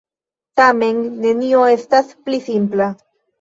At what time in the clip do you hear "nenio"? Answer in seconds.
1.25-1.61